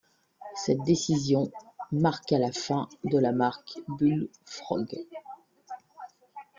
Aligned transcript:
Cette 0.55 0.81
décision 0.81 1.51
marqua 1.91 2.39
la 2.39 2.51
fin 2.51 2.89
de 3.03 3.19
la 3.19 3.31
marque 3.31 3.77
Bullfrog. 3.87 5.05